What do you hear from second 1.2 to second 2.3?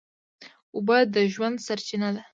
ژوند سرچینه ده.